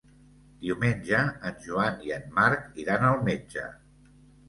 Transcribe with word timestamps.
Diumenge 0.63 1.19
en 1.51 1.61
Joan 1.67 2.01
i 2.09 2.17
en 2.19 2.27
Marc 2.41 2.83
iran 2.87 3.09
al 3.15 3.25
metge. 3.33 3.71